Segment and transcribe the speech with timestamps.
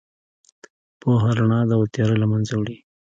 [0.99, 2.77] پوهه رڼا ده او تیاره له منځه وړي.